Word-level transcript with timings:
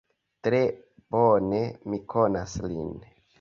Tre 0.45 0.61
bone 1.15 1.59
mi 1.93 2.01
konas 2.15 2.57
lin. 2.73 2.91